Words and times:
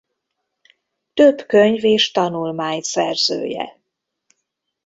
Több 1.13 1.45
könyv 1.47 1.83
és 1.83 2.11
tanulmány 2.11 2.81
szerzője. 2.81 3.81